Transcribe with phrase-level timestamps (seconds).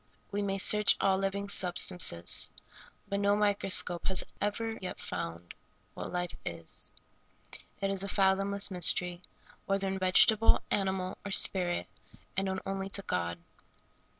[0.31, 2.49] We may search all living substances,
[3.07, 5.53] but no microscope has ever yet found
[5.93, 6.91] what life is.
[7.79, 9.21] It is a fathomless mystery,
[9.67, 11.85] whether in vegetable, animal, or spirit,
[12.35, 13.37] and known only to God.